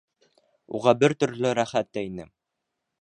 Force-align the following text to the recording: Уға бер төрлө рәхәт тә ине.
Уға 0.79 0.93
бер 1.03 1.15
төрлө 1.25 1.53
рәхәт 1.61 1.93
тә 1.99 2.05
ине. 2.09 2.27